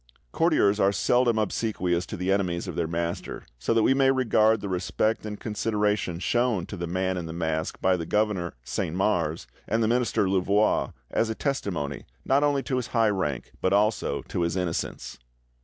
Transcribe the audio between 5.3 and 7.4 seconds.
consideration shown to the Man in the